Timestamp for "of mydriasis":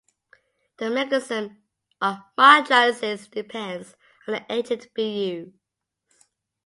2.01-3.29